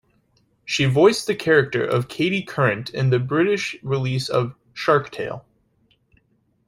[0.65, 5.45] She voiced the character of Katie Current in the British release of "Shark Tale".